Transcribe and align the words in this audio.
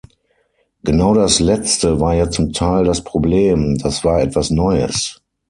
Genau 0.83 1.13
das 1.13 1.39
letzte 1.39 1.99
war 1.99 2.15
ja 2.15 2.27
zum 2.31 2.53
Teil 2.53 2.85
das 2.85 3.03
Problem, 3.03 3.77
das 3.77 4.03
war 4.03 4.19
etwas 4.19 4.49
Neues. 4.49 5.21